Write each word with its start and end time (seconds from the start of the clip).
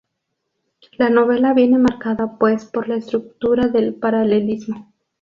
La 0.97 1.11
novela 1.11 1.53
viene 1.53 1.77
marcada 1.77 2.39
pues 2.39 2.65
por 2.65 2.89
la 2.89 2.95
estructura 2.95 3.67
del 3.67 3.93
paralelismo. 3.93 4.91